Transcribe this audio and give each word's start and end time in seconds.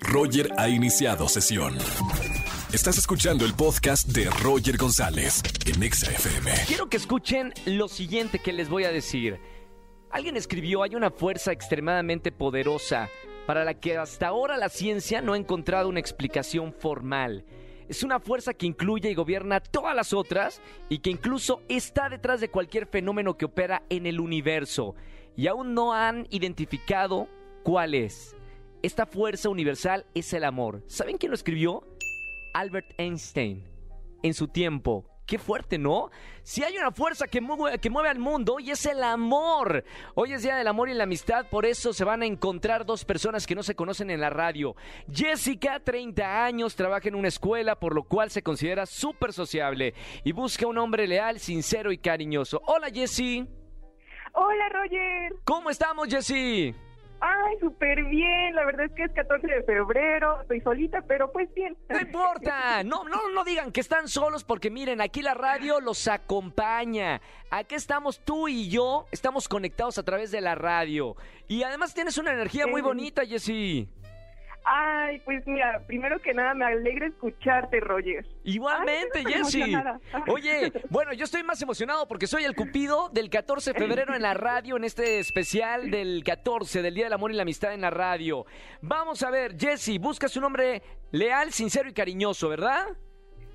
Roger 0.00 0.52
ha 0.56 0.68
iniciado 0.68 1.28
sesión. 1.28 1.76
Estás 2.72 2.98
escuchando 2.98 3.44
el 3.44 3.54
podcast 3.54 4.08
de 4.08 4.28
Roger 4.42 4.76
González 4.76 5.42
en 5.66 5.82
Exa 5.82 6.10
FM. 6.10 6.50
Quiero 6.66 6.88
que 6.88 6.96
escuchen 6.96 7.52
lo 7.64 7.88
siguiente 7.88 8.38
que 8.38 8.52
les 8.52 8.68
voy 8.68 8.84
a 8.84 8.92
decir. 8.92 9.40
Alguien 10.10 10.36
escribió, 10.36 10.82
hay 10.82 10.94
una 10.94 11.10
fuerza 11.10 11.52
extremadamente 11.52 12.32
poderosa 12.32 13.08
para 13.46 13.64
la 13.64 13.74
que 13.74 13.96
hasta 13.96 14.28
ahora 14.28 14.56
la 14.56 14.68
ciencia 14.68 15.22
no 15.22 15.32
ha 15.32 15.38
encontrado 15.38 15.88
una 15.88 16.00
explicación 16.00 16.72
formal. 16.72 17.44
Es 17.88 18.02
una 18.02 18.20
fuerza 18.20 18.52
que 18.52 18.66
incluye 18.66 19.10
y 19.10 19.14
gobierna 19.14 19.60
todas 19.60 19.94
las 19.96 20.12
otras 20.12 20.60
y 20.90 20.98
que 20.98 21.10
incluso 21.10 21.62
está 21.68 22.10
detrás 22.10 22.40
de 22.40 22.50
cualquier 22.50 22.86
fenómeno 22.86 23.38
que 23.38 23.46
opera 23.46 23.82
en 23.88 24.06
el 24.06 24.20
universo. 24.20 24.94
Y 25.36 25.46
aún 25.46 25.72
no 25.72 25.94
han 25.94 26.26
identificado 26.30 27.28
cuál 27.62 27.94
es. 27.94 28.34
Esta 28.80 29.06
fuerza 29.06 29.48
universal 29.48 30.06
es 30.14 30.32
el 30.32 30.44
amor. 30.44 30.84
¿Saben 30.86 31.18
quién 31.18 31.30
lo 31.30 31.34
escribió? 31.34 31.84
Albert 32.54 32.94
Einstein. 32.96 33.64
En 34.22 34.34
su 34.34 34.46
tiempo. 34.46 35.04
Qué 35.26 35.36
fuerte, 35.36 35.78
¿no? 35.78 36.10
Si 36.42 36.62
hay 36.62 36.78
una 36.78 36.92
fuerza 36.92 37.26
que 37.26 37.40
mueve, 37.40 37.78
que 37.78 37.90
mueve 37.90 38.08
al 38.08 38.18
mundo 38.18 38.58
y 38.60 38.70
es 38.70 38.86
el 38.86 39.02
amor. 39.02 39.84
Hoy 40.14 40.32
es 40.32 40.42
Día 40.42 40.56
del 40.56 40.68
Amor 40.68 40.88
y 40.88 40.94
la 40.94 41.04
Amistad, 41.04 41.46
por 41.50 41.66
eso 41.66 41.92
se 41.92 42.04
van 42.04 42.22
a 42.22 42.26
encontrar 42.26 42.86
dos 42.86 43.04
personas 43.04 43.46
que 43.46 43.54
no 43.54 43.62
se 43.62 43.74
conocen 43.74 44.10
en 44.10 44.20
la 44.20 44.30
radio. 44.30 44.74
Jessica, 45.12 45.80
30 45.80 46.44
años, 46.44 46.76
trabaja 46.76 47.08
en 47.08 47.16
una 47.16 47.28
escuela, 47.28 47.78
por 47.78 47.94
lo 47.94 48.04
cual 48.04 48.30
se 48.30 48.42
considera 48.42 48.86
súper 48.86 49.34
sociable 49.34 49.92
y 50.24 50.32
busca 50.32 50.66
un 50.66 50.78
hombre 50.78 51.06
leal, 51.06 51.40
sincero 51.40 51.92
y 51.92 51.98
cariñoso. 51.98 52.62
Hola, 52.64 52.88
Jessie. 52.90 53.46
Hola, 54.32 54.68
Roger. 54.70 55.34
¿Cómo 55.44 55.68
estamos, 55.68 56.08
Jessie? 56.08 56.74
Ay, 57.20 57.56
súper 57.60 58.04
bien. 58.04 58.54
La 58.54 58.64
verdad 58.64 58.86
es 58.86 58.92
que 58.92 59.04
es 59.04 59.12
14 59.12 59.46
de 59.46 59.62
febrero. 59.64 60.40
Estoy 60.42 60.60
solita, 60.60 61.02
pero 61.02 61.32
pues 61.32 61.52
bien. 61.54 61.76
No 61.88 62.00
importa. 62.00 62.82
No, 62.84 63.04
no, 63.04 63.28
no 63.30 63.44
digan 63.44 63.72
que 63.72 63.80
están 63.80 64.08
solos 64.08 64.44
porque 64.44 64.70
miren, 64.70 65.00
aquí 65.00 65.22
la 65.22 65.34
radio 65.34 65.80
los 65.80 66.06
acompaña. 66.08 67.20
Aquí 67.50 67.74
estamos 67.74 68.20
tú 68.24 68.48
y 68.48 68.68
yo. 68.68 69.06
Estamos 69.10 69.48
conectados 69.48 69.98
a 69.98 70.02
través 70.02 70.30
de 70.30 70.40
la 70.40 70.54
radio. 70.54 71.16
Y 71.48 71.62
además 71.62 71.94
tienes 71.94 72.18
una 72.18 72.32
energía 72.32 72.66
muy 72.66 72.82
bonita, 72.82 73.24
Jessie. 73.24 73.88
Ay, 74.70 75.20
pues 75.20 75.46
mira, 75.46 75.82
primero 75.86 76.20
que 76.20 76.34
nada 76.34 76.52
me 76.52 76.66
alegra 76.66 77.06
escucharte, 77.06 77.80
Roger. 77.80 78.26
Igualmente, 78.44 79.20
emocionada. 79.20 79.98
Oye, 80.26 80.70
bueno, 80.90 81.14
yo 81.14 81.24
estoy 81.24 81.42
más 81.42 81.62
emocionado 81.62 82.06
porque 82.06 82.26
soy 82.26 82.44
el 82.44 82.54
Cupido 82.54 83.08
del 83.08 83.30
14 83.30 83.72
de 83.72 83.78
febrero 83.78 84.14
en 84.14 84.20
la 84.20 84.34
radio, 84.34 84.76
en 84.76 84.84
este 84.84 85.20
especial 85.20 85.90
del 85.90 86.22
14, 86.22 86.82
del 86.82 86.94
Día 86.94 87.04
del 87.04 87.14
Amor 87.14 87.30
y 87.30 87.34
la 87.34 87.42
Amistad 87.42 87.72
en 87.72 87.80
la 87.80 87.88
radio. 87.88 88.44
Vamos 88.82 89.22
a 89.22 89.30
ver, 89.30 89.58
Jessie, 89.58 89.98
buscas 89.98 90.36
un 90.36 90.44
hombre 90.44 90.82
leal, 91.12 91.50
sincero 91.52 91.88
y 91.88 91.94
cariñoso, 91.94 92.50
¿verdad? 92.50 92.88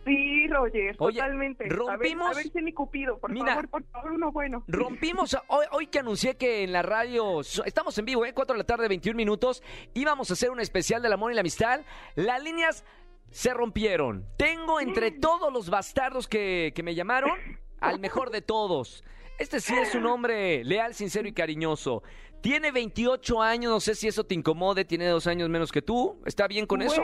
Sí, 0.06 0.48
Roger, 0.48 0.96
Oye, 1.00 1.20
totalmente. 1.20 1.66
rompimos- 1.70 2.26
A 2.26 2.30
ver, 2.30 2.38
a 2.38 2.44
ver 2.44 2.52
si 2.52 2.62
mi 2.62 2.74
cupido, 2.74 3.18
por 3.20 3.32
Mira. 3.32 3.48
favor, 3.56 3.70
por 3.70 3.84
favor, 3.86 4.12
uno 4.12 4.32
bueno. 4.32 4.64
Rompimos 4.68 5.38
hoy, 5.48 5.66
hoy 5.72 5.88
que 5.88 6.00
anuncié 6.00 6.36
que 6.36 6.64
en 6.64 6.72
la 6.74 6.82
radio, 6.82 7.40
estamos 7.42 7.98
en 7.98 8.06
vivo, 8.06 8.26
¿eh? 8.26 8.34
4 8.34 8.54
de 8.54 8.58
la 8.58 8.66
tarde, 8.66 8.88
21 8.88 9.16
minutos, 9.16 9.64
íbamos 9.94 10.30
a 10.30 10.34
hacer 10.34 10.50
un 10.52 10.60
especial 10.60 11.02
del 11.02 11.14
amor 11.14 11.32
y 11.32 11.36
la 11.36 11.42
amistad. 11.42 11.82
Las 12.16 12.44
líneas 12.44 12.84
se 13.32 13.54
rompieron. 13.54 14.26
Tengo 14.38 14.80
entre 14.80 15.12
todos 15.12 15.52
los 15.52 15.70
bastardos 15.70 16.28
que, 16.28 16.72
que 16.76 16.84
me 16.84 16.96
llamaron 16.96 17.32
al 17.80 18.00
mejor 18.00 18.30
de 18.30 18.42
todos. 18.42 19.04
Este 19.40 19.60
sí 19.60 19.74
es 19.76 19.96
un 19.96 20.06
hombre 20.06 20.64
leal, 20.64 20.94
sincero 20.94 21.28
y 21.28 21.34
cariñoso. 21.34 22.04
Tiene 22.42 22.72
28 22.72 23.42
años, 23.42 23.72
no 23.72 23.80
sé 23.80 23.96
si 23.96 24.08
eso 24.08 24.26
te 24.26 24.36
incomode, 24.36 24.84
tiene 24.86 25.08
dos 25.08 25.28
años 25.28 25.50
menos 25.50 25.72
que 25.72 25.82
tú. 25.82 26.22
¿Está 26.26 26.46
bien 26.48 26.68
con 26.68 26.82
eso? 26.82 27.02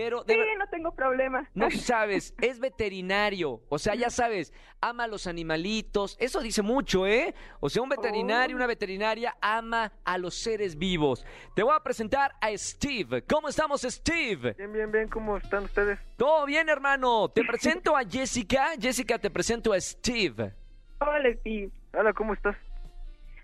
Pero 0.00 0.22
de 0.22 0.34
Sí, 0.34 0.38
ver- 0.38 0.58
no 0.58 0.68
tengo 0.68 0.92
problema. 0.94 1.48
no 1.54 1.68
sabes, 1.72 2.32
es 2.40 2.60
veterinario. 2.60 3.60
O 3.68 3.78
sea, 3.80 3.96
ya 3.96 4.10
sabes, 4.10 4.52
ama 4.80 5.04
a 5.04 5.06
los 5.08 5.26
animalitos. 5.26 6.16
Eso 6.20 6.40
dice 6.40 6.62
mucho, 6.62 7.04
¿eh? 7.06 7.34
O 7.58 7.68
sea, 7.68 7.82
un 7.82 7.88
veterinario, 7.88 8.54
Oh. 8.54 8.58
una 8.58 8.66
veterinaria 8.68 9.36
ama 9.40 9.92
a 10.04 10.16
los 10.18 10.34
seres 10.34 10.78
vivos. 10.78 11.26
Te 11.56 11.64
voy 11.64 11.74
a 11.74 11.80
presentar 11.82 12.32
a 12.40 12.56
Steve. 12.56 13.22
¿Cómo 13.24 13.48
estamos, 13.48 13.82
Steve? 13.82 14.54
Bien, 14.56 14.72
bien, 14.72 14.92
bien, 14.92 15.08
¿cómo 15.08 15.36
están 15.36 15.64
ustedes? 15.64 15.98
Todo 16.16 16.46
bien, 16.46 16.68
hermano. 16.68 17.28
Te 17.30 17.42
presento 17.44 17.96
a 17.96 18.04
Jessica. 18.04 18.70
Jessica, 18.80 19.18
te 19.18 19.30
presento 19.30 19.72
a 19.72 19.80
Steve. 19.80 20.52
Hola, 21.00 21.32
Steve. 21.40 21.70
Hola, 21.92 22.12
¿cómo 22.12 22.34
estás? 22.34 22.56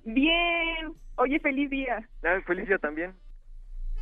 Bien. 0.05 0.93
Oye, 1.17 1.41
feliz 1.41 1.69
día. 1.71 2.09
Ah, 2.23 2.41
feliz 2.47 2.69
día 2.69 2.79
también. 2.79 3.15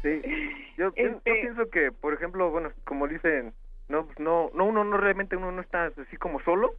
Sí, 0.02 0.20
yo, 0.76 0.88
Este- 0.94 1.20
pienso 1.22 1.70
que, 1.70 1.92
por 1.92 2.12
ejemplo, 2.14 2.50
bueno, 2.50 2.72
como 2.84 3.08
dicen, 3.08 3.54
no, 3.88 4.06
pues 4.06 4.18
no, 4.18 4.50
no, 4.54 4.64
uno 4.66 4.84
no 4.84 4.96
realmente 4.96 5.36
uno 5.36 5.52
no 5.52 5.60
está 5.60 5.86
así 5.86 6.16
como 6.16 6.40
solo, 6.42 6.74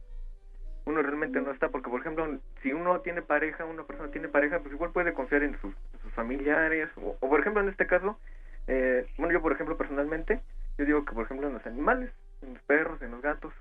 uno 0.86 1.00
realmente 1.02 1.40
no 1.40 1.50
está, 1.50 1.68
porque 1.70 1.88
por 1.90 2.00
ejemplo, 2.00 2.38
si 2.62 2.72
uno 2.72 3.00
tiene 3.00 3.22
pareja, 3.22 3.64
una 3.64 3.84
persona 3.84 4.10
tiene 4.10 4.28
pareja, 4.28 4.60
pues 4.60 4.74
igual 4.74 4.92
puede 4.92 5.14
confiar 5.14 5.42
en 5.42 5.58
sus, 5.60 5.74
en 5.94 6.00
sus 6.02 6.12
familiares, 6.12 6.90
o, 6.96 7.16
o 7.20 7.28
por 7.28 7.40
ejemplo 7.40 7.62
en 7.62 7.68
este 7.70 7.86
caso, 7.86 8.18
eh, 8.66 9.06
bueno, 9.16 9.32
yo 9.32 9.40
por 9.40 9.52
ejemplo 9.52 9.76
personalmente, 9.76 10.40
yo 10.78 10.84
digo 10.84 11.04
que 11.04 11.14
por 11.14 11.24
ejemplo 11.24 11.46
en 11.48 11.54
los 11.54 11.66
animales, 11.66 12.10
en 12.42 12.54
los 12.54 12.62
perros, 12.64 13.00
en 13.00 13.12
los 13.12 13.22
gatos, 13.22 13.52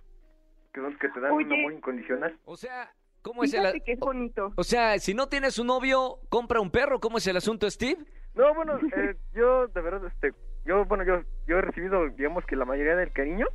que 0.74 0.81
son 0.81 0.90
los 0.91 1.00
que 1.00 1.09
te 1.09 1.19
dan 1.19 1.31
un 1.31 1.45
Oye. 1.45 1.59
amor 1.59 1.74
incondicional. 1.74 2.35
O 2.45 2.57
sea, 2.57 2.91
¿cómo 3.22 3.44
es 3.44 3.53
el... 3.53 3.62
Fíjate 3.62 3.81
que 3.81 3.91
es 3.94 4.00
bonito. 4.00 4.51
O 4.56 4.63
sea, 4.63 4.97
si 5.00 5.13
no 5.13 5.30
tienes 5.30 5.59
un 5.59 5.68
novio, 5.68 6.18
compra 6.30 6.59
un 6.59 6.72
perro. 6.72 7.00
¿Cómo 7.00 7.19
es 7.19 7.28
el 7.28 7.38
asunto, 7.38 7.69
Steve? 7.69 8.03
No, 8.35 8.53
bueno, 8.55 8.77
eh, 8.97 9.16
yo 9.33 9.67
de 9.67 9.81
verdad, 9.81 10.05
este, 10.07 10.31
yo, 10.66 10.85
bueno, 10.85 11.03
yo, 11.03 11.21
yo 11.47 11.57
he 11.57 11.61
recibido, 11.61 12.07
digamos 12.09 12.45
que 12.45 12.55
la 12.55 12.66
mayoría 12.66 12.95
del 12.95 13.11
cariño, 13.11 13.47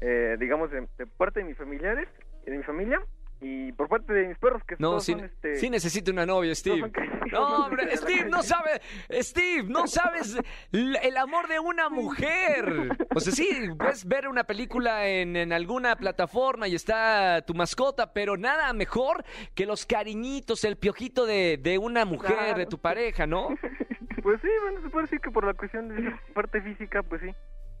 eh, 0.00 0.36
digamos, 0.38 0.70
de, 0.70 0.86
de 0.98 1.06
parte 1.06 1.40
de 1.40 1.46
mis 1.46 1.56
familiares, 1.56 2.08
de 2.44 2.56
mi 2.56 2.62
familia, 2.62 3.00
y 3.40 3.72
por 3.72 3.88
parte 3.88 4.12
de 4.12 4.28
mis 4.28 4.38
perros, 4.38 4.62
que 4.66 4.76
No, 4.78 5.00
sí, 5.00 5.12
son, 5.12 5.24
este... 5.24 5.56
sí 5.56 5.68
necesito 5.68 6.10
una 6.12 6.24
novia, 6.24 6.54
Steve. 6.54 6.80
son. 6.80 6.92
No, 7.32 7.66
hombre, 7.66 7.94
Steve, 7.96 8.26
no 8.30 8.42
sabe, 8.42 8.80
Steve, 9.10 9.64
no 9.64 9.86
sabes 9.86 10.38
el 10.72 11.16
amor 11.16 11.48
de 11.48 11.58
una 11.58 11.88
mujer. 11.90 12.88
O 13.14 13.20
sea, 13.20 13.32
sí, 13.32 13.48
puedes 13.78 14.06
ver 14.06 14.28
una 14.28 14.44
película 14.44 15.06
en, 15.08 15.36
en 15.36 15.52
alguna 15.52 15.96
plataforma 15.96 16.68
y 16.68 16.74
está 16.74 17.42
tu 17.46 17.54
mascota, 17.54 18.12
pero 18.12 18.36
nada 18.36 18.72
mejor 18.72 19.24
que 19.54 19.66
los 19.66 19.84
cariñitos, 19.84 20.64
el 20.64 20.76
piojito 20.76 21.26
de, 21.26 21.58
de 21.60 21.76
una 21.76 22.04
mujer, 22.04 22.34
Claro. 22.36 22.58
de 22.58 22.66
tu 22.66 22.78
pareja, 22.78 23.26
¿no? 23.26 23.48
Pues 24.24 24.40
sí, 24.40 24.48
bueno, 24.62 24.80
se 24.82 24.88
puede 24.88 25.04
decir 25.04 25.20
que 25.20 25.30
por 25.30 25.44
la 25.44 25.52
cuestión 25.52 25.86
de 25.90 26.00
esa 26.08 26.18
parte 26.32 26.60
física, 26.62 27.02
pues 27.02 27.20
sí. 27.20 27.28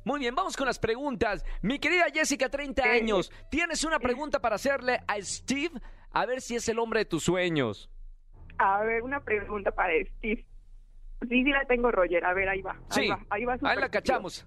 Muy 0.04 0.20
bien, 0.20 0.34
vamos 0.34 0.56
con 0.58 0.66
las 0.66 0.78
preguntas. 0.78 1.42
Mi 1.62 1.78
querida 1.78 2.04
Jessica, 2.12 2.50
30 2.50 2.82
Eh. 2.86 2.98
años, 3.00 3.32
¿tienes 3.50 3.82
una 3.82 3.98
pregunta 3.98 4.38
para 4.40 4.56
hacerle 4.56 5.00
a 5.08 5.16
Steve? 5.22 5.80
A 6.12 6.26
ver 6.26 6.42
si 6.42 6.54
es 6.56 6.68
el 6.68 6.78
hombre 6.78 7.00
de 7.00 7.04
tus 7.06 7.24
sueños. 7.24 7.90
A 8.58 8.82
ver, 8.84 9.02
una 9.02 9.20
pregunta 9.20 9.70
para 9.70 9.94
Steve. 10.18 10.44
Sí, 11.22 11.28
sí 11.28 11.44
la 11.50 11.64
tengo, 11.64 11.90
Roger. 11.90 12.22
A 12.26 12.34
ver, 12.34 12.50
ahí 12.50 12.60
va. 12.60 12.72
Ahí 12.72 12.78
Sí, 12.90 13.08
va, 13.08 13.18
ahí 13.30 13.44
va. 13.46 13.56
ahí 13.62 13.78
la 13.80 13.88
cachamos. 13.88 14.46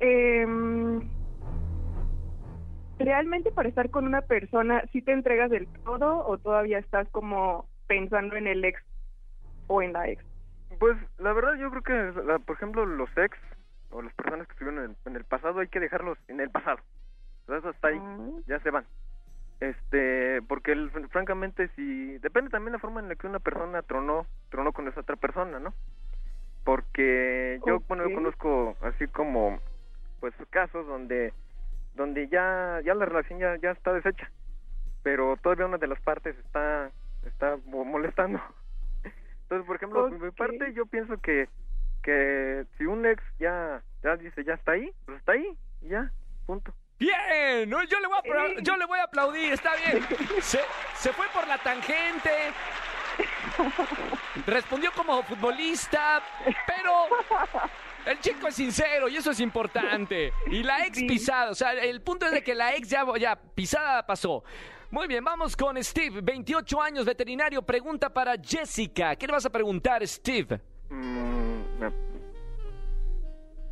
Em, 0.00 1.00
¿Realmente 2.98 3.50
para 3.52 3.70
estar 3.70 3.88
con 3.88 4.06
una 4.06 4.20
persona, 4.20 4.84
sí 4.92 5.00
te 5.00 5.12
entregas 5.12 5.50
del 5.50 5.66
todo 5.84 6.26
o 6.26 6.36
todavía 6.36 6.78
estás 6.78 7.08
como 7.08 7.66
pensando 7.86 8.36
en 8.36 8.46
el 8.46 8.62
ex 8.64 8.80
o 9.68 9.80
en 9.80 9.94
la 9.94 10.08
ex? 10.10 10.22
Pues 10.78 10.96
la 11.18 11.32
verdad 11.32 11.54
yo 11.54 11.70
creo 11.70 11.82
que, 11.82 12.20
la- 12.22 12.38
por 12.38 12.56
ejemplo, 12.56 12.84
los 12.86 13.10
ex 13.16 13.36
o 13.90 14.02
las 14.02 14.12
personas 14.14 14.46
que 14.46 14.52
estuvieron 14.52 14.84
en 14.84 14.90
el, 14.90 14.96
en 15.06 15.16
el 15.16 15.24
pasado 15.24 15.60
hay 15.60 15.68
que 15.68 15.80
dejarlos 15.80 16.18
en 16.28 16.40
el 16.40 16.50
pasado. 16.50 16.78
Entonces 17.40 17.74
hasta 17.74 17.88
ahí, 17.88 17.98
Ah. 18.00 18.18
ya 18.46 18.58
se 18.60 18.70
van. 18.70 18.84
Este, 19.60 20.42
porque 20.48 20.72
el- 20.72 20.90
francamente 21.10 21.68
si 21.76 22.18
depende 22.18 22.50
también 22.50 22.72
la 22.72 22.78
forma 22.78 23.00
en 23.00 23.08
la 23.08 23.14
que 23.16 23.26
una 23.26 23.38
persona 23.38 23.82
tronó, 23.82 24.26
tronó 24.50 24.72
con 24.72 24.88
esa 24.88 25.00
otra 25.00 25.16
persona, 25.16 25.58
¿no? 25.60 25.72
Porque 26.64 27.60
yo, 27.66 27.80
bueno, 27.88 28.08
yo 28.08 28.14
conozco 28.14 28.76
así 28.82 29.06
como 29.08 29.58
pues 30.20 30.32
casos 30.50 30.86
donde 30.86 31.32
donde 31.94 32.28
ya 32.28 32.80
ya 32.84 32.94
la 32.94 33.04
relación 33.04 33.38
ya 33.40 33.56
ya 33.56 33.72
está 33.72 33.92
deshecha, 33.92 34.30
pero 35.02 35.36
todavía 35.36 35.66
una 35.66 35.78
de 35.78 35.88
las 35.88 36.00
partes 36.00 36.36
está 36.38 36.90
está 37.26 37.56
mo- 37.66 37.84
molestando. 37.84 38.40
Entonces, 39.52 39.66
por 39.66 39.76
ejemplo, 39.76 40.08
por 40.08 40.18
mi 40.18 40.30
parte 40.30 40.72
yo 40.72 40.86
pienso 40.86 41.18
que 41.18 41.46
que 42.02 42.64
si 42.78 42.86
un 42.86 43.04
ex 43.04 43.22
ya 43.38 43.82
ya 44.02 44.16
dice 44.16 44.42
ya 44.44 44.54
está 44.54 44.72
ahí, 44.72 44.90
pues 45.04 45.18
está 45.18 45.32
ahí, 45.32 45.46
y 45.82 45.88
ya, 45.88 46.10
punto. 46.46 46.72
Bien, 46.98 47.68
no, 47.68 47.84
yo 47.84 48.00
le 48.00 48.06
voy 48.06 48.16
a 48.16 48.62
yo 48.62 48.76
le 48.78 48.86
voy 48.86 48.98
a 48.98 49.02
aplaudir, 49.02 49.52
está 49.52 49.72
bien. 49.76 50.02
Se, 50.40 50.58
se 50.94 51.12
fue 51.12 51.26
por 51.34 51.46
la 51.46 51.58
tangente. 51.58 52.30
Respondió 54.46 54.90
como 54.92 55.22
futbolista, 55.22 56.22
pero 56.66 57.08
el 58.06 58.18
chico 58.20 58.48
es 58.48 58.54
sincero 58.54 59.06
y 59.10 59.16
eso 59.18 59.32
es 59.32 59.40
importante. 59.40 60.32
Y 60.46 60.62
la 60.62 60.86
ex 60.86 61.02
pisada, 61.02 61.50
o 61.50 61.54
sea, 61.54 61.74
el 61.74 62.00
punto 62.00 62.24
es 62.24 62.32
de 62.32 62.42
que 62.42 62.54
la 62.54 62.74
ex 62.74 62.88
ya, 62.88 63.04
ya 63.18 63.36
pisada 63.36 64.06
pasó. 64.06 64.44
Muy 64.92 65.08
bien, 65.08 65.24
vamos 65.24 65.56
con 65.56 65.82
Steve, 65.82 66.20
28 66.20 66.82
años, 66.82 67.06
veterinario. 67.06 67.62
Pregunta 67.62 68.10
para 68.10 68.34
Jessica. 68.34 69.16
¿Qué 69.16 69.26
le 69.26 69.32
vas 69.32 69.46
a 69.46 69.50
preguntar, 69.50 70.06
Steve? 70.06 70.60
Mm, 70.90 71.86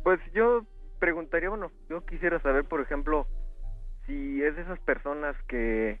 Pues 0.03 0.19
yo 0.33 0.65
preguntaría, 0.97 1.49
bueno, 1.49 1.71
yo 1.91 2.03
quisiera 2.07 2.39
saber, 2.41 2.65
por 2.65 2.81
ejemplo, 2.81 3.27
si 4.07 4.41
es 4.41 4.55
de 4.55 4.63
esas 4.63 4.79
personas 4.79 5.35
que, 5.47 5.99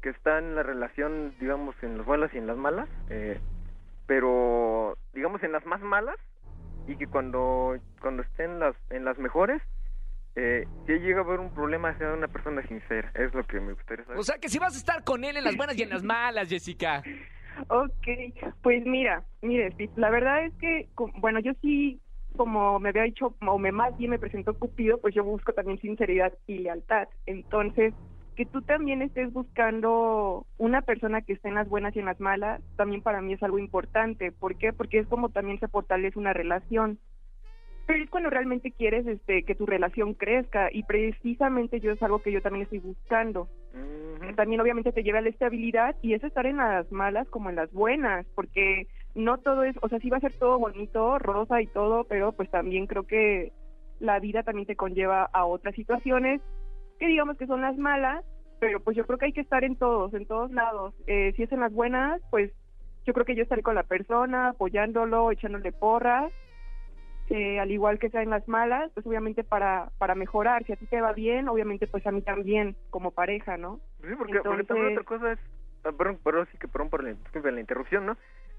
que 0.00 0.08
están 0.08 0.44
en 0.44 0.54
la 0.54 0.62
relación, 0.62 1.34
digamos, 1.38 1.76
en 1.82 1.98
las 1.98 2.06
buenas 2.06 2.32
y 2.32 2.38
en 2.38 2.46
las 2.46 2.56
malas, 2.56 2.88
eh, 3.10 3.38
pero, 4.06 4.96
digamos, 5.12 5.42
en 5.42 5.52
las 5.52 5.66
más 5.66 5.82
malas, 5.82 6.16
y 6.86 6.96
que 6.96 7.06
cuando, 7.06 7.76
cuando 8.00 8.22
estén 8.22 8.58
las, 8.60 8.74
en 8.88 9.04
las 9.04 9.18
mejores, 9.18 9.60
eh, 10.36 10.66
si 10.86 10.92
llega 10.94 11.20
a 11.20 11.24
haber 11.24 11.40
un 11.40 11.54
problema, 11.54 11.96
sea 11.98 12.12
una 12.12 12.28
persona 12.28 12.66
sincera. 12.66 13.10
Es 13.14 13.32
lo 13.34 13.44
que 13.44 13.60
me 13.60 13.72
gustaría 13.72 14.04
saber. 14.04 14.18
O 14.18 14.24
sea 14.24 14.38
que 14.38 14.48
si 14.48 14.58
vas 14.58 14.74
a 14.74 14.78
estar 14.78 15.04
con 15.04 15.24
él 15.24 15.36
en 15.36 15.44
las 15.44 15.56
buenas 15.56 15.78
y 15.78 15.82
en 15.82 15.90
las 15.90 16.02
malas, 16.02 16.48
Jessica. 16.48 17.02
Ok, 17.68 18.08
pues 18.62 18.84
mira, 18.84 19.22
mire, 19.40 19.72
la 19.94 20.10
verdad 20.10 20.44
es 20.44 20.52
que, 20.54 20.88
bueno, 21.18 21.38
yo 21.38 21.52
sí, 21.62 22.00
como 22.36 22.80
me 22.80 22.88
había 22.88 23.04
dicho, 23.04 23.36
o 23.46 23.58
me 23.58 23.70
más 23.70 23.96
bien 23.96 24.10
me 24.10 24.18
presentó 24.18 24.58
Cupido, 24.58 24.98
pues 24.98 25.14
yo 25.14 25.22
busco 25.22 25.52
también 25.52 25.80
sinceridad 25.80 26.32
y 26.48 26.58
lealtad. 26.58 27.06
Entonces, 27.26 27.94
que 28.34 28.44
tú 28.44 28.62
también 28.62 29.02
estés 29.02 29.32
buscando 29.32 30.46
una 30.58 30.82
persona 30.82 31.22
que 31.22 31.34
esté 31.34 31.48
en 31.48 31.54
las 31.54 31.68
buenas 31.68 31.94
y 31.94 32.00
en 32.00 32.06
las 32.06 32.20
malas, 32.20 32.60
también 32.76 33.02
para 33.02 33.20
mí 33.20 33.34
es 33.34 33.42
algo 33.42 33.58
importante. 33.58 34.32
¿Por 34.32 34.56
qué? 34.56 34.72
Porque 34.72 34.98
es 34.98 35.06
como 35.06 35.28
también 35.28 35.60
se 35.60 35.68
fortalece 35.68 36.18
una 36.18 36.32
relación. 36.32 36.98
Pero 37.86 38.02
es 38.02 38.10
cuando 38.10 38.30
realmente 38.30 38.72
quieres 38.72 39.06
este, 39.06 39.44
que 39.44 39.54
tu 39.54 39.66
relación 39.66 40.14
crezca 40.14 40.68
y 40.72 40.84
precisamente 40.84 41.80
yo 41.80 41.92
es 41.92 42.02
algo 42.02 42.22
que 42.22 42.32
yo 42.32 42.40
también 42.40 42.62
estoy 42.64 42.78
buscando 42.78 43.48
que 44.20 44.26
Ujú. 44.26 44.36
también 44.36 44.60
obviamente 44.60 44.92
te 44.92 45.02
lleva 45.02 45.18
a 45.18 45.22
la 45.22 45.28
estabilidad 45.28 45.96
y 46.02 46.14
es 46.14 46.22
estar 46.22 46.46
en 46.46 46.58
las 46.58 46.90
malas 46.92 47.28
como 47.28 47.50
en 47.50 47.56
las 47.56 47.72
buenas, 47.72 48.26
porque 48.34 48.86
no 49.14 49.38
todo 49.38 49.64
es, 49.64 49.76
o 49.82 49.88
sea, 49.88 49.98
sí 50.00 50.10
va 50.10 50.18
a 50.18 50.20
ser 50.20 50.32
todo 50.34 50.58
bonito, 50.58 51.18
rosa 51.18 51.60
y 51.60 51.66
todo, 51.66 52.04
pero 52.04 52.32
pues 52.32 52.50
también 52.50 52.86
creo 52.86 53.06
que 53.06 53.52
la 54.00 54.18
vida 54.20 54.42
también 54.42 54.66
te 54.66 54.76
conlleva 54.76 55.28
a 55.32 55.44
otras 55.44 55.74
situaciones 55.74 56.40
que 56.98 57.06
digamos 57.06 57.36
que 57.36 57.46
son 57.46 57.62
las 57.62 57.76
malas, 57.76 58.24
pero 58.60 58.80
pues 58.80 58.96
yo 58.96 59.04
creo 59.06 59.18
que 59.18 59.26
hay 59.26 59.32
que 59.32 59.40
estar 59.40 59.64
en 59.64 59.76
todos, 59.76 60.14
en 60.14 60.26
todos 60.26 60.50
lados. 60.52 60.94
Eh, 61.06 61.32
si 61.36 61.42
es 61.42 61.52
en 61.52 61.60
las 61.60 61.72
buenas, 61.72 62.20
pues 62.30 62.52
yo 63.04 63.12
creo 63.12 63.26
que 63.26 63.34
yo 63.34 63.42
estaré 63.42 63.62
con 63.62 63.74
la 63.74 63.82
persona, 63.82 64.50
apoyándolo, 64.50 65.30
echándole 65.30 65.72
porras, 65.72 66.32
eh, 67.30 67.58
al 67.60 67.70
igual 67.70 67.98
que 67.98 68.10
sea 68.10 68.22
en 68.22 68.30
las 68.30 68.46
malas, 68.48 68.90
pues 68.94 69.06
obviamente 69.06 69.44
para, 69.44 69.90
para 69.98 70.14
mejorar. 70.14 70.64
Si 70.64 70.72
a 70.72 70.76
ti 70.76 70.86
te 70.86 71.00
va 71.00 71.12
bien, 71.12 71.48
obviamente 71.48 71.86
pues 71.86 72.06
a 72.06 72.10
mí 72.12 72.22
también, 72.22 72.76
como 72.90 73.10
pareja, 73.10 73.56
¿no? 73.56 73.80
Sí, 74.00 74.14
porque, 74.16 74.40
porque 74.42 74.64
también 74.64 74.88
Entonces- 74.90 74.92
otra 74.92 75.04
cosa 75.04 75.32
es, 75.32 75.38
ah, 75.84 75.92
perdón, 75.96 76.18
perdón, 76.22 76.48
sí 76.52 76.58
que 76.58 76.68
perdón 76.68 76.90
por 76.90 77.02
la, 77.04 77.60
interrupción, 77.60 78.06
¿no? 78.06 78.16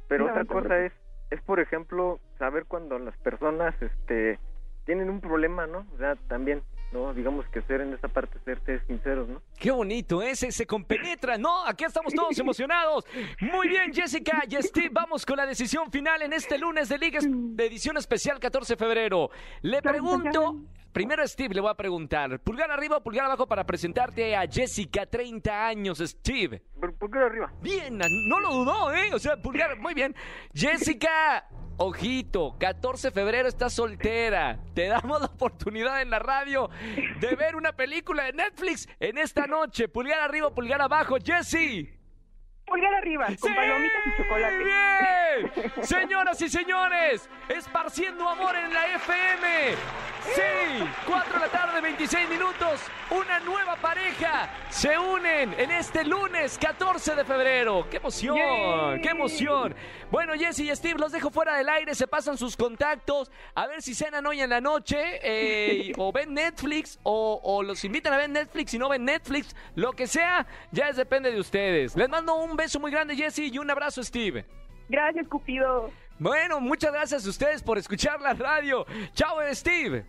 Pero 0.08 0.26
No, 0.26 0.32
otra 0.32 0.44
no 0.44 0.50
cosa 0.50 0.80
es, 0.86 0.94
es 1.32 1.42
por 1.42 1.60
ejemplo, 1.60 2.20
saber 2.38 2.66
cuando 2.66 3.00
las 3.00 3.18
personas, 3.18 3.74
este, 3.82 4.40
tienen 4.86 5.10
un 5.10 5.22
problema, 5.22 5.66
¿no? 5.68 5.86
O 5.94 5.98
sea, 5.98 6.16
también, 6.28 6.62
¿no? 6.92 7.14
Digamos 7.14 7.46
que 7.48 7.62
ser 7.64 7.82
en 7.82 7.94
esa 7.94 8.08
parte, 8.08 8.40
ser 8.46 8.60
ser 8.66 8.86
sinceros, 8.88 9.28
¿no? 9.28 9.42
Qué 9.60 9.72
bonito, 9.72 10.22
¿eh? 10.22 10.36
Se, 10.36 10.52
se 10.52 10.66
compenetra, 10.66 11.38
¿no? 11.38 11.66
Aquí 11.66 11.84
estamos 11.84 12.14
todos 12.14 12.38
emocionados. 12.40 13.06
Muy 13.40 13.68
bien, 13.68 13.94
Jessica 13.94 14.44
y 14.50 14.56
Steve, 14.62 14.90
vamos 14.92 15.26
con 15.26 15.38
la 15.38 15.46
decisión 15.46 15.92
final 15.92 16.22
en 16.22 16.34
este 16.34 16.58
lunes 16.58 16.90
de 16.90 16.98
Liga 16.98 17.20
de 17.24 17.66
edición 17.66 17.98
especial 17.98 18.40
14 18.40 18.74
de 18.74 18.78
febrero. 18.78 19.30
Le 19.62 19.82
pregunto, 19.82 20.56
primero 20.92 21.24
a 21.24 21.28
Steve 21.28 21.54
le 21.54 21.62
voy 21.62 21.70
a 21.72 21.76
preguntar, 21.76 22.40
pulgar 22.40 22.72
arriba 22.72 22.98
o 22.98 23.04
pulgar 23.04 23.26
abajo 23.26 23.48
para 23.48 23.66
presentarte 23.66 24.36
a 24.36 24.48
Jessica, 24.48 25.06
30 25.06 25.68
años, 25.68 26.00
Steve. 26.00 26.62
¿Por, 26.80 26.94
por 26.98 27.12
qué 27.12 27.20
de 27.20 27.26
arriba? 27.26 27.54
Bien, 27.62 27.98
no 27.98 28.40
lo 28.40 28.54
dudó, 28.54 28.94
¿eh? 28.94 29.14
O 29.14 29.20
sea, 29.20 29.38
pulgar, 29.38 29.78
muy 29.80 29.94
bien. 29.94 30.16
Jessica, 30.54 31.48
ojito, 31.77 32.56
14 32.60 33.07
de 33.07 33.12
febrero 33.12 33.48
estás 33.48 33.74
soltera. 33.74 34.60
Te 34.74 34.88
damos 34.88 35.19
la 35.19 35.27
oportunidad 35.27 36.01
en 36.01 36.10
la 36.10 36.19
radio 36.19 36.69
de 37.19 37.36
ver 37.36 37.56
una 37.56 37.74
película 37.74 38.24
de 38.24 38.33
Netflix 38.33 38.88
en 39.00 39.18
esta 39.18 39.48
noche. 39.48 39.88
Pulgar 39.88 40.19
arriba, 40.19 40.54
pulgar 40.54 40.81
abajo, 40.81 41.18
Jessie. 41.24 41.94
Pulgar 42.66 42.95
arriba, 42.95 43.27
con 43.27 43.38
¡Sí! 43.38 43.56
palomitas 43.56 44.07
y 44.07 44.24
chocolate. 44.24 44.63
¡Bien! 44.63 45.72
Señoras 45.83 46.42
y 46.42 46.50
señores, 46.50 47.30
esparciendo 47.50 48.27
amor 48.27 48.56
en 48.56 48.74
la 48.74 48.95
FM. 48.95 49.75
Sí, 50.33 50.83
4 51.06 51.33
de 51.33 51.39
la 51.39 51.51
tarde, 51.51 51.81
26 51.81 52.30
minutos. 52.30 52.81
Una 53.12 53.39
nueva 53.39 53.75
pareja 53.75 54.50
se 54.69 54.98
unen 54.98 55.54
en 55.60 55.72
este 55.72 56.04
lunes 56.04 56.57
14 56.57 57.16
de 57.16 57.24
febrero. 57.24 57.88
¡Qué 57.89 57.98
emoción! 57.98 58.36
¡Yay! 58.38 59.01
¡Qué 59.01 59.10
emoción! 59.10 59.75
Bueno, 60.10 60.33
Jesse 60.33 60.60
y 60.62 60.75
Steve, 60.75 61.00
los 61.00 61.12
dejo 61.12 61.30
fuera 61.30 61.56
del 61.57 61.69
aire, 61.69 61.94
se 61.94 62.07
pasan 62.07 62.38
sus 62.38 62.57
contactos, 62.57 63.31
a 63.54 63.68
ver 63.68 63.81
si 63.81 63.94
cenan 63.94 64.25
hoy 64.25 64.42
en 64.42 64.50
la 64.50 64.62
noche, 64.62 65.19
eh, 65.22 65.94
o 65.98 66.12
ven 66.12 66.33
Netflix, 66.33 67.00
o, 67.04 67.39
o 67.44 67.62
los 67.62 67.83
invitan 67.83 68.13
a 68.13 68.18
ver 68.18 68.30
Netflix, 68.30 68.72
si 68.72 68.80
no 68.80 68.89
ven 68.89 69.06
Netflix, 69.06 69.56
lo 69.75 69.94
que 69.94 70.07
sea, 70.07 70.48
ya 70.72 70.89
es 70.89 70.95
depende 70.95 71.31
de 71.31 71.39
ustedes. 71.39 71.95
Les 71.95 72.10
mando 72.10 72.36
un 72.36 72.56
beso 72.56 72.80
muy 72.80 72.92
grande, 72.92 73.16
Jesse, 73.16 73.39
y 73.39 73.57
un 73.60 73.69
abrazo, 73.69 74.04
Steve. 74.04 74.45
Gracias, 74.89 75.27
Cupido. 75.27 75.92
Bueno, 76.18 76.62
muchas 76.62 76.94
gracias 76.94 77.25
a 77.25 77.30
ustedes 77.30 77.62
por 77.62 77.77
escuchar 77.77 78.22
la 78.22 78.33
radio. 78.33 78.86
Chao, 79.13 79.38
Steve. 79.51 80.06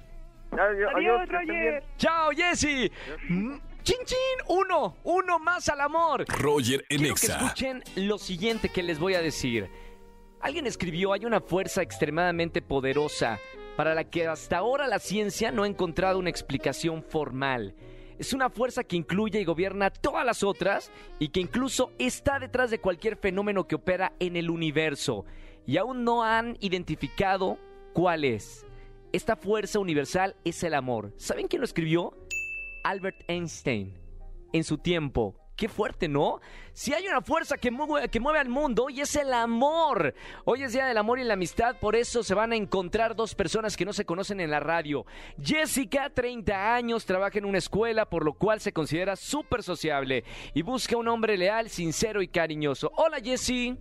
Adiós. 0.52 1.28
Roger. 1.28 1.84
Chao, 1.98 2.30
Jesse. 2.30 2.90
Mm, 3.28 3.56
Chin, 3.82 3.98
chin, 4.04 4.18
uno, 4.48 4.96
uno 5.04 5.38
más 5.38 5.68
al 5.68 5.80
amor. 5.80 6.24
Roger 6.28 6.84
en 6.88 6.98
Quiero 6.98 7.14
que 7.14 7.26
Exa. 7.26 7.36
escuchen 7.36 7.84
lo 7.94 8.18
siguiente 8.18 8.68
que 8.68 8.82
les 8.82 8.98
voy 8.98 9.14
a 9.14 9.22
decir. 9.22 9.70
Alguien 10.40 10.66
escribió, 10.66 11.12
hay 11.12 11.24
una 11.24 11.40
fuerza 11.40 11.82
extremadamente 11.82 12.62
poderosa 12.62 13.38
para 13.76 13.94
la 13.94 14.02
que 14.02 14.26
hasta 14.26 14.58
ahora 14.58 14.88
la 14.88 14.98
ciencia 14.98 15.52
no 15.52 15.62
ha 15.62 15.68
encontrado 15.68 16.18
una 16.18 16.30
explicación 16.30 17.04
formal. 17.04 17.76
Es 18.18 18.32
una 18.32 18.50
fuerza 18.50 18.82
que 18.82 18.96
incluye 18.96 19.40
y 19.40 19.44
gobierna 19.44 19.90
todas 19.90 20.26
las 20.26 20.42
otras 20.42 20.90
y 21.20 21.28
que 21.28 21.38
incluso 21.38 21.92
está 21.98 22.40
detrás 22.40 22.70
de 22.72 22.80
cualquier 22.80 23.16
fenómeno 23.16 23.68
que 23.68 23.76
opera 23.76 24.14
en 24.18 24.34
el 24.34 24.50
universo. 24.50 25.24
Y 25.64 25.76
aún 25.76 26.02
no 26.02 26.24
han 26.24 26.56
identificado 26.58 27.56
cuál 27.92 28.24
es. 28.24 28.65
Esta 29.12 29.36
fuerza 29.36 29.78
universal 29.78 30.36
es 30.44 30.62
el 30.62 30.74
amor. 30.74 31.12
¿Saben 31.16 31.48
quién 31.48 31.60
lo 31.60 31.64
escribió? 31.64 32.16
Albert 32.84 33.24
Einstein 33.28 33.94
en 34.52 34.64
su 34.64 34.78
tiempo. 34.78 35.34
Qué 35.56 35.70
fuerte, 35.70 36.06
¿no? 36.06 36.40
Si 36.74 36.92
hay 36.92 37.08
una 37.08 37.22
fuerza 37.22 37.56
que 37.56 37.70
mueve, 37.70 38.10
que 38.10 38.20
mueve 38.20 38.38
al 38.38 38.50
mundo 38.50 38.90
y 38.90 39.00
es 39.00 39.16
el 39.16 39.32
amor. 39.32 40.14
Hoy 40.44 40.62
es 40.62 40.74
Día 40.74 40.84
del 40.84 40.98
Amor 40.98 41.18
y 41.18 41.24
la 41.24 41.32
Amistad, 41.32 41.76
por 41.80 41.96
eso 41.96 42.22
se 42.22 42.34
van 42.34 42.52
a 42.52 42.56
encontrar 42.56 43.16
dos 43.16 43.34
personas 43.34 43.74
que 43.74 43.86
no 43.86 43.94
se 43.94 44.04
conocen 44.04 44.40
en 44.40 44.50
la 44.50 44.60
radio. 44.60 45.06
Jessica, 45.42 46.10
30 46.10 46.74
años, 46.74 47.06
trabaja 47.06 47.38
en 47.38 47.46
una 47.46 47.56
escuela, 47.56 48.04
por 48.04 48.22
lo 48.22 48.34
cual 48.34 48.60
se 48.60 48.74
considera 48.74 49.16
súper 49.16 49.62
sociable 49.62 50.24
y 50.52 50.60
busca 50.60 50.98
un 50.98 51.08
hombre 51.08 51.38
leal, 51.38 51.70
sincero 51.70 52.20
y 52.20 52.28
cariñoso. 52.28 52.92
Hola, 52.94 53.18
Jessie. 53.24 53.78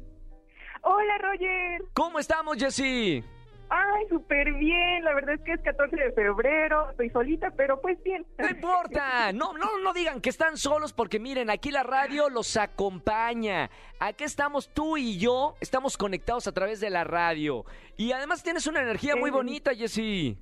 Hola, 0.81 1.17
Roger. 1.17 1.83
¿Cómo 1.93 2.19
estamos, 2.19 2.55
Jessie? 2.55 3.34
Ay, 3.69 4.05
súper 4.09 4.53
bien. 4.53 5.03
La 5.03 5.13
verdad 5.13 5.35
es 5.35 5.41
que 5.41 5.53
es 5.53 5.61
14 5.61 5.95
de 5.95 6.11
febrero. 6.11 6.89
Estoy 6.91 7.09
solita, 7.09 7.51
pero 7.51 7.81
pues 7.81 8.01
bien. 8.03 8.25
No 8.37 8.49
importa, 8.49 9.31
no, 9.33 9.53
no, 9.53 9.79
no 9.79 9.93
digan 9.93 10.21
que 10.21 10.29
están 10.29 10.57
solos 10.57 10.93
porque 10.93 11.19
miren, 11.19 11.49
aquí 11.49 11.71
la 11.71 11.83
radio 11.83 12.29
los 12.29 12.57
acompaña. 12.57 13.69
Aquí 13.99 14.23
estamos 14.23 14.69
tú 14.69 14.97
y 14.97 15.17
yo, 15.17 15.55
estamos 15.61 15.97
conectados 15.97 16.47
a 16.47 16.51
través 16.51 16.79
de 16.79 16.89
la 16.89 17.03
radio. 17.03 17.65
Y 17.97 18.11
además 18.11 18.43
tienes 18.43 18.67
una 18.67 18.81
energía 18.81 19.15
muy 19.15 19.31
bonita, 19.31 19.73
Jessy. 19.73 20.37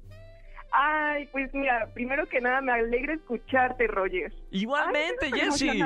Ay, 0.75 1.27
pues 1.27 1.53
mira, 1.53 1.87
primero 1.93 2.27
que 2.27 2.41
nada 2.41 2.59
me 2.59 2.71
alegra 2.71 3.13
escucharte, 3.13 3.85
Roger. 3.85 4.33
Igualmente, 4.49 5.31
Jessy. 5.31 5.83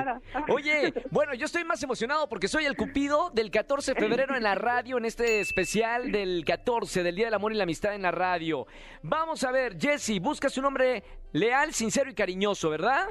Oye, 0.48 0.94
bueno, 1.12 1.34
yo 1.34 1.46
estoy 1.46 1.65
más 1.65 1.84
emocionado 1.84 2.29
porque 2.29 2.48
soy 2.48 2.63
el 2.63 2.77
Cupido 2.77 3.29
del 3.32 3.51
14 3.51 3.94
de 3.94 4.00
febrero 4.00 4.38
en 4.38 4.44
la 4.44 4.56
radio, 4.56 4.98
en 4.98 5.03
este 5.03 5.41
especial 5.41 6.13
del 6.13 6.46
14, 6.46 7.03
del 7.03 7.17
Día 7.17 7.25
del 7.25 7.34
Amor 7.34 7.51
y 7.51 7.56
la 7.56 7.63
Amistad 7.63 7.96
en 7.96 8.03
la 8.03 8.12
radio. 8.12 8.65
Vamos 9.03 9.44
a 9.44 9.51
ver, 9.51 9.77
Jessy, 9.77 10.20
buscas 10.20 10.58
un 10.58 10.63
hombre 10.63 11.03
leal, 11.34 11.74
sincero 11.74 12.10
y 12.10 12.13
cariñoso, 12.13 12.70
¿verdad? 12.70 13.10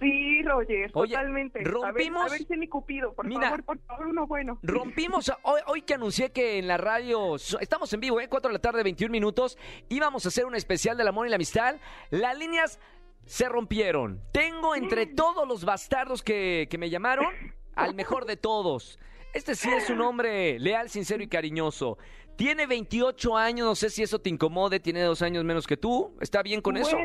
Sí, 0.00 0.42
Roger, 0.42 0.90
Oye, 0.92 1.14
totalmente. 1.14 1.60
rompimos- 1.64 2.20
A 2.20 2.24
ver, 2.24 2.32
a 2.32 2.38
ver 2.38 2.46
si 2.46 2.56
mi 2.56 2.68
cupido, 2.68 3.14
por 3.14 3.26
Mira. 3.26 3.42
favor, 3.48 3.64
por 3.64 3.78
favor, 3.80 4.06
uno 4.08 4.26
bueno. 4.26 4.58
Rompimos, 4.62 5.32
hoy, 5.42 5.60
hoy 5.66 5.82
que 5.82 5.94
anuncié 5.94 6.30
que 6.32 6.58
en 6.58 6.68
la 6.68 6.76
radio, 6.76 7.36
estamos 7.36 7.92
en 7.94 8.00
vivo, 8.00 8.20
¿eh? 8.20 8.28
4 8.28 8.48
de 8.48 8.52
la 8.52 8.58
tarde, 8.60 8.82
21 8.82 9.10
minutos, 9.10 9.56
íbamos 9.88 10.24
a 10.24 10.28
hacer 10.28 10.44
un 10.44 10.54
especial 10.54 10.96
del 10.98 11.08
amor 11.08 11.26
y 11.26 11.30
la 11.30 11.36
amistad. 11.36 11.76
Las 12.10 12.36
líneas 12.38 12.78
se 13.24 13.48
rompieron. 13.48 14.20
Tengo 14.32 14.74
entre 14.74 15.06
todos 15.06 15.48
los 15.48 15.64
bastardos 15.64 16.22
que, 16.22 16.68
que 16.70 16.78
me 16.78 16.90
llamaron, 16.90 17.26
al 17.74 17.94
mejor 17.94 18.26
de 18.26 18.36
todos. 18.36 18.98
Este 19.32 19.54
sí 19.54 19.68
es 19.70 19.90
un 19.90 20.00
hombre 20.02 20.58
leal, 20.58 20.88
sincero 20.90 21.22
y 21.22 21.28
cariñoso. 21.28 21.98
Tiene 22.36 22.66
28 22.66 23.36
años, 23.36 23.66
no 23.66 23.74
sé 23.74 23.88
si 23.90 24.02
eso 24.02 24.18
te 24.20 24.28
incomode, 24.28 24.78
tiene 24.78 25.00
dos 25.02 25.22
años 25.22 25.42
menos 25.44 25.66
que 25.66 25.76
tú. 25.78 26.14
¿Está 26.20 26.42
bien 26.42 26.60
con 26.60 26.76
eso? 26.76 26.96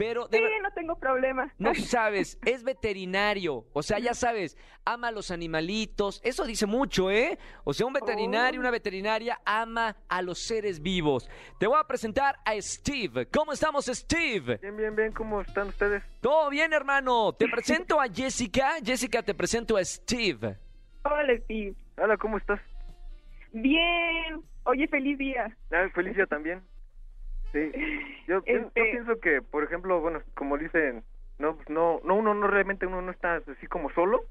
Pero 0.00 0.28
de 0.28 0.38
Sí, 0.38 0.42
ver- 0.42 0.62
no 0.62 0.70
tengo 0.72 0.98
problema. 0.98 1.52
no 1.58 1.74
sabes, 1.74 2.38
es 2.46 2.64
veterinario. 2.64 3.66
O 3.74 3.82
sea, 3.82 3.98
ya 3.98 4.14
sabes, 4.14 4.56
ama 4.86 5.08
a 5.08 5.10
los 5.10 5.30
animalitos. 5.30 6.22
Eso 6.24 6.46
dice 6.46 6.64
mucho, 6.64 7.10
¿eh? 7.10 7.38
O 7.64 7.74
sea, 7.74 7.86
un 7.86 7.92
veterinario, 7.92 8.58
Oh. 8.58 8.62
una 8.62 8.70
veterinaria 8.70 9.38
ama 9.44 9.94
a 10.08 10.22
los 10.22 10.38
seres 10.38 10.80
vivos. 10.80 11.28
Te 11.58 11.66
voy 11.66 11.76
a 11.78 11.84
presentar 11.86 12.36
a 12.46 12.58
Steve. 12.62 13.26
¿Cómo 13.26 13.52
estamos, 13.52 13.84
Steve? 13.84 14.56
Bien, 14.62 14.74
bien, 14.74 14.96
bien, 14.96 15.12
¿cómo 15.12 15.42
están 15.42 15.68
ustedes? 15.68 16.02
Todo 16.22 16.48
bien, 16.48 16.72
hermano. 16.72 17.34
Te 17.34 17.46
presento 17.50 18.00
a 18.00 18.08
Jessica. 18.08 18.76
Jessica, 18.82 19.22
te 19.22 19.34
presento 19.34 19.76
a 19.76 19.84
Steve. 19.84 20.56
Hola, 21.04 21.36
Steve. 21.44 21.74
Hola, 21.98 22.16
¿cómo 22.16 22.38
estás? 22.38 22.58
Bien. 23.52 24.40
Oye, 24.64 24.88
feliz 24.88 25.18
día. 25.18 25.54
Ah, 25.70 25.88
Felicia 25.94 26.24
también. 26.26 26.62
Sí. 27.52 27.72
Yo, 28.26 28.44
yo 28.44 28.54
Este- 28.68 28.70
pienso 28.92 29.18
que, 29.18 29.42
por 29.42 29.64
ejemplo, 29.64 30.00
bueno, 30.00 30.22
como 30.34 30.56
dicen, 30.56 31.02
no, 31.40 31.56
pues 31.56 31.68
no, 31.68 32.00
no, 32.04 32.14
uno 32.14 32.32
no 32.32 32.46
realmente 32.46 32.86
uno 32.86 33.02
no 33.02 33.10
está 33.10 33.36
así 33.36 33.66
como 33.66 33.90
solo. 33.90 34.22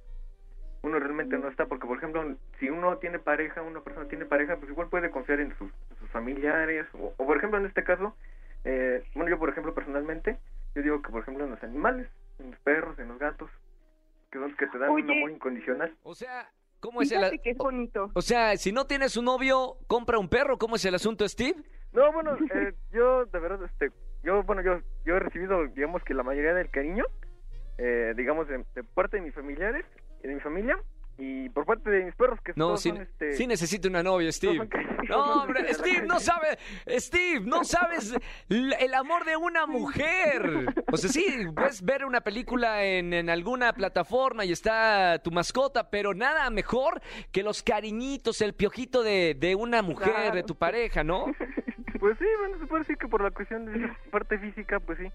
Uno 0.84 0.98
realmente 1.00 1.38
no 1.38 1.50
está, 1.50 1.66
porque 1.66 1.86
por 1.86 1.98
ejemplo, 1.98 2.24
si 2.60 2.70
uno 2.70 2.98
tiene 3.00 3.20
pareja, 3.20 3.62
una 3.62 3.82
persona 3.82 4.08
tiene 4.08 4.26
pareja, 4.26 4.56
pues 4.56 4.72
igual 4.72 4.88
puede 4.88 5.12
confiar 5.12 5.42
en 5.42 5.50
sus, 5.58 5.70
en 5.92 5.98
sus 5.98 6.10
familiares, 6.12 6.86
o, 6.94 7.14
o, 7.18 7.26
por 7.26 7.36
ejemplo 7.36 7.60
en 7.60 7.66
este 7.66 7.84
caso, 7.84 8.16
eh, 8.64 9.04
bueno, 9.14 9.30
yo 9.30 9.38
por 9.38 9.50
ejemplo 9.50 9.74
personalmente, 9.74 10.38
yo 10.76 10.82
digo 10.82 11.02
que 11.02 11.10
por 11.12 11.22
ejemplo 11.24 11.44
en 11.44 11.52
los 11.52 11.64
animales, 11.64 12.08
en 12.40 12.52
los 12.52 12.60
perros, 12.62 12.98
en 13.00 13.10
los 13.10 13.20
gatos, 13.20 13.50
que 14.32 14.40
son 14.40 14.48
los 14.48 14.58
que 14.58 14.68
te 14.68 14.78
dan 14.78 14.92
un 14.92 15.12
amor 15.12 15.32
incondicional. 15.32 15.94
O 16.04 16.16
sea, 16.16 16.50
¿cómo 16.80 17.02
es 17.02 17.12
el... 17.12 17.18
Fíjate 17.18 17.40
que 17.40 17.50
es 17.50 17.58
bonito. 17.58 18.12
O 18.14 18.22
sea, 18.22 18.56
si 18.56 18.72
no 18.72 18.86
tienes 18.88 19.18
un 19.18 19.26
novio, 19.26 19.76
compra 19.88 20.18
un 20.20 20.30
perro. 20.30 20.58
¿Cómo 20.58 20.78
es 20.78 20.86
el 20.86 20.96
asunto, 20.96 21.28
Steve? 21.28 21.62
No, 21.94 22.12
bueno, 22.14 22.38
eh, 22.54 22.74
yo 22.92 23.26
de 23.26 23.40
verdad, 23.40 23.60
este, 23.66 23.92
yo, 24.24 24.44
bueno, 24.44 24.62
yo, 24.62 24.80
yo 25.06 25.16
he 25.16 25.20
recibido, 25.20 25.66
digamos 25.68 26.04
que 26.04 26.14
la 26.14 26.24
mayoría 26.24 26.54
del 26.54 26.70
cariño, 26.70 27.06
eh, 27.78 28.14
digamos, 28.16 28.48
de, 28.48 28.64
de 28.76 28.84
parte 28.84 29.18
de 29.18 29.24
mis 29.24 29.34
familiares, 29.34 29.86
y 30.24 30.28
de 30.28 30.34
mi 30.36 30.42
familia, 30.42 30.78
y 31.18 31.50
por 31.50 31.66
parte 31.66 31.90
de 31.90 32.06
mis 32.06 32.16
perros, 32.16 32.40
que 32.42 32.54
No, 32.56 32.78
sí, 32.78 32.90
son, 32.90 33.02
este... 33.02 33.34
sí 33.34 33.46
necesito 33.48 33.88
una 33.90 34.02
novia, 34.04 34.32
Steve. 34.34 34.68
No, 35.10 35.42
hombre, 35.44 35.74
Steve, 35.74 36.02
no 36.04 36.14
calle. 36.16 36.20
sabe, 36.26 36.58
Steve, 37.00 37.42
no 37.46 37.64
sabes 37.66 38.14
el 38.50 38.94
amor 38.94 39.26
de 39.26 39.36
una 39.36 39.66
mujer. 39.66 40.66
O 40.92 40.98
sea, 40.98 41.10
sí, 41.10 41.26
puedes 41.54 41.82
ver 41.84 42.06
una 42.06 42.22
película 42.22 42.86
en, 42.86 43.14
en 43.14 43.30
alguna 43.30 43.74
plataforma 43.74 44.46
y 44.46 44.52
está 44.52 45.20
tu 45.24 45.32
mascota, 45.32 45.90
pero 45.90 46.14
nada 46.14 46.50
mejor 46.52 47.02
que 47.32 47.44
los 47.44 47.64
cariñitos, 47.64 48.42
el 48.42 48.54
piojito 48.54 49.04
de, 49.04 49.36
de 49.38 49.56
una 49.56 49.82
mujer, 49.82 50.12
Claro. 50.14 50.36
de 50.36 50.44
tu 50.44 50.56
pareja, 50.56 51.04
¿no? 51.04 51.26
Pues 52.00 52.18
sí, 52.18 52.26
bueno, 52.40 52.58
se 52.60 52.66
puede 52.68 52.82
decir 52.82 52.98
que 52.98 53.08
por 53.08 53.22
la 53.22 53.32
cuestión 53.32 53.66
de 53.66 53.90
parte 54.12 54.38
física, 54.40 54.80
pues 54.80 54.98
sí. 55.00 55.12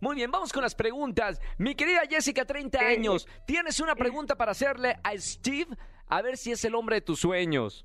Muy 0.00 0.14
bien, 0.14 0.30
vamos 0.30 0.52
con 0.52 0.62
las 0.62 0.74
preguntas. 0.76 1.40
Mi 1.58 1.74
querida 1.74 2.02
Jessica, 2.08 2.44
30 2.44 2.78
Eh. 2.80 2.94
años, 2.96 3.26
¿tienes 3.46 3.80
una 3.80 3.96
pregunta 3.96 4.36
para 4.36 4.52
hacerle 4.52 4.96
a 5.02 5.16
Steve? 5.16 5.74
A 6.06 6.22
ver 6.22 6.36
si 6.36 6.52
es 6.52 6.64
el 6.64 6.74
hombre 6.76 6.96
de 6.96 7.00
tus 7.00 7.18
sueños. 7.20 7.84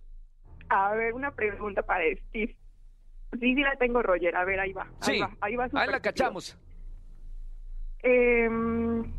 A 0.69 0.93
ver, 0.93 1.13
una 1.13 1.31
pregunta 1.31 1.81
para 1.81 2.03
Steve. 2.29 2.55
Sí, 3.33 3.39
sí 3.55 3.55
la 3.55 3.75
tengo, 3.77 4.03
Roger. 4.03 4.35
A 4.35 4.45
ver, 4.45 4.59
ahí 4.59 4.73
va. 4.73 4.83
Ahí 4.83 4.89
Sí, 5.01 5.19
va, 5.19 5.31
ahí 5.41 5.55
va. 5.55 5.67
ahí 5.73 5.89
la 5.89 5.99
cachamos. 6.01 6.57
Em, 8.03 9.11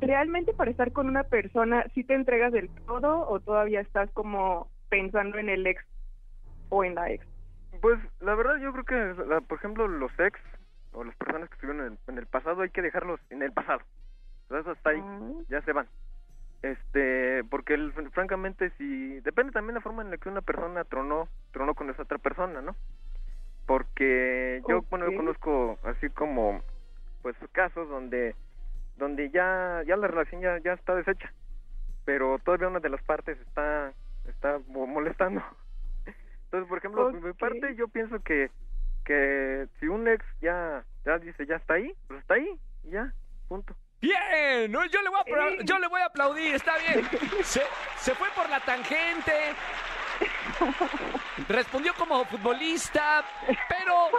¿Realmente 0.00 0.52
para 0.54 0.70
estar 0.70 0.92
con 0.92 1.08
una 1.08 1.24
persona, 1.24 1.84
sí 1.94 2.02
te 2.04 2.14
entregas 2.14 2.52
del 2.52 2.70
todo 2.86 3.28
o 3.28 3.38
todavía 3.40 3.80
estás 3.80 4.10
como 4.12 4.68
pensando 4.88 5.38
en 5.38 5.48
el 5.48 5.66
ex 5.66 5.84
o 6.70 6.82
en 6.84 6.94
la 6.94 7.10
ex? 7.10 7.24
Pues 7.82 7.98
la 8.20 8.34
verdad 8.34 8.56
yo 8.58 8.72
creo 8.72 8.84
que, 8.84 9.24
la- 9.24 9.40
por 9.42 9.58
ejemplo, 9.58 9.86
los 9.88 10.12
ex 10.18 10.40
o 10.92 11.04
las 11.04 11.14
personas 11.16 11.48
que 11.50 11.54
estuvieron 11.56 11.84
en 11.86 11.92
el, 11.94 11.98
en 12.06 12.18
el 12.18 12.26
pasado 12.26 12.62
hay 12.62 12.70
que 12.70 12.80
dejarlos 12.80 13.20
en 13.30 13.42
el 13.42 13.52
pasado. 13.52 13.80
Entonces 14.44 14.72
hasta 14.76 14.90
ahí, 14.90 15.00
Ah. 15.02 15.30
ya 15.48 15.60
se 15.62 15.72
van. 15.72 15.88
Este, 16.62 17.42
porque 17.50 17.74
el- 17.74 17.92
francamente 18.12 18.70
si 18.78 19.18
depende 19.20 19.52
también 19.52 19.74
la 19.74 19.80
forma 19.80 20.02
en 20.02 20.10
la 20.10 20.16
que 20.16 20.28
una 20.28 20.42
persona 20.42 20.84
tronó, 20.84 21.28
tronó 21.50 21.74
con 21.74 21.90
esa 21.90 22.02
otra 22.02 22.18
persona, 22.18 22.62
¿no? 22.62 22.76
Porque 23.66 24.62
yo, 24.68 24.82
bueno, 24.82 25.10
yo 25.10 25.16
conozco 25.16 25.78
así 25.84 26.08
como 26.10 26.62
pues 27.22 27.36
casos 27.52 27.88
donde 27.88 28.34
donde 28.96 29.30
ya 29.30 29.82
ya 29.86 29.96
la 29.96 30.06
relación 30.08 30.40
ya 30.40 30.58
ya 30.58 30.72
está 30.74 30.94
deshecha, 30.94 31.32
pero 32.04 32.38
todavía 32.40 32.68
una 32.68 32.80
de 32.80 32.90
las 32.90 33.02
partes 33.02 33.38
está 33.40 33.92
está 34.28 34.60
mo- 34.68 34.86
molestando. 34.86 35.42
Entonces, 36.52 36.68
por 36.68 36.78
ejemplo, 36.78 37.10
por 37.10 37.20
mi 37.22 37.32
parte 37.32 37.74
yo 37.76 37.88
pienso 37.88 38.20
que 38.20 38.50
que 39.06 39.66
si 39.80 39.88
un 39.88 40.06
ex 40.06 40.22
ya 40.42 40.84
ya 41.06 41.18
dice 41.18 41.46
ya 41.46 41.56
está 41.56 41.74
ahí, 41.74 41.94
pues 42.06 42.20
está 42.20 42.34
ahí, 42.34 42.60
y 42.84 42.90
ya, 42.90 43.10
punto. 43.48 43.74
Bien, 44.02 44.70
no, 44.70 44.84
yo 44.84 45.00
le 45.00 45.08
voy 45.08 45.20
a 45.20 45.64
yo 45.64 45.78
le 45.78 45.88
voy 45.88 46.02
a 46.02 46.06
aplaudir, 46.06 46.54
está 46.54 46.74
bien. 46.76 47.08
Se, 47.42 47.62
se 47.96 48.14
fue 48.14 48.28
por 48.36 48.50
la 48.50 48.60
tangente. 48.60 49.32
Respondió 51.48 51.94
como 51.94 52.22
futbolista, 52.26 53.24
pero 53.70 54.10